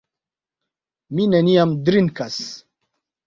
Mi 1.19 1.27
neniam 1.35 1.75
drinkas. 1.89 2.39